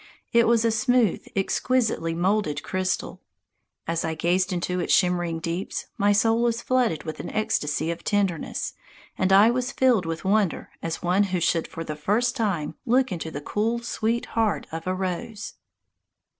It 0.33 0.47
was 0.47 0.65
a 0.65 0.71
smooth, 0.71 1.27
exquisitely 1.35 2.15
moulded 2.15 2.63
crystal. 2.63 3.21
As 3.85 4.03
I 4.03 4.15
gazed 4.15 4.51
into 4.51 4.79
its 4.79 4.91
shimmering 4.91 5.37
deeps, 5.39 5.85
my 5.95 6.11
soul 6.11 6.41
was 6.41 6.59
flooded 6.63 7.03
with 7.03 7.19
an 7.19 7.29
ecstasy 7.29 7.91
of 7.91 8.03
tenderness, 8.03 8.73
and 9.15 9.31
I 9.31 9.51
was 9.51 9.71
filled 9.71 10.07
with 10.07 10.25
wonder 10.25 10.71
as 10.81 11.03
one 11.03 11.25
who 11.25 11.39
should 11.39 11.67
for 11.67 11.83
the 11.83 11.95
first 11.95 12.35
time 12.35 12.73
look 12.83 13.11
into 13.11 13.29
the 13.29 13.41
cool, 13.41 13.77
sweet 13.83 14.25
heart 14.33 14.65
of 14.71 14.87
a 14.87 14.95
rose. 14.95 15.53